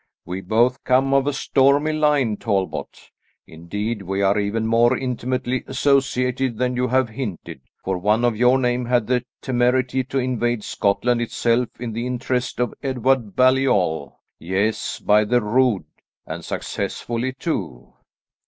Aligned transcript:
"We 0.25 0.41
both 0.41 0.83
come 0.83 1.13
of 1.13 1.27
a 1.27 1.33
stormy 1.33 1.93
line, 1.93 2.37
Talbot. 2.37 3.11
Indeed 3.45 4.01
we 4.01 4.23
are 4.23 4.39
even 4.39 4.65
more 4.65 4.97
intimately 4.97 5.63
associated 5.67 6.57
than 6.57 6.75
you 6.75 6.87
have 6.87 7.09
hinted, 7.09 7.61
for 7.83 7.99
one 7.99 8.25
of 8.25 8.35
your 8.35 8.57
name 8.57 8.85
had 8.85 9.05
the 9.05 9.23
temerity 9.43 10.03
to 10.05 10.17
invade 10.17 10.63
Scotland 10.63 11.21
itself 11.21 11.67
in 11.79 11.93
the 11.93 12.07
interests 12.07 12.57
of 12.59 12.73
Edward 12.81 13.35
Baliol 13.35 14.17
yes, 14.39 14.97
by 14.99 15.23
the 15.23 15.39
Rood, 15.39 15.83
and 16.25 16.43
successfully 16.43 17.33
too." 17.33 17.93